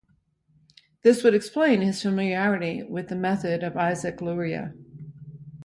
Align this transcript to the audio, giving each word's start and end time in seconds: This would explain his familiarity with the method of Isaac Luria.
This 1.03 1.23
would 1.23 1.35
explain 1.35 1.81
his 1.81 2.01
familiarity 2.01 2.81
with 2.81 3.09
the 3.09 3.15
method 3.15 3.61
of 3.61 3.77
Isaac 3.77 4.19
Luria. 4.19 4.73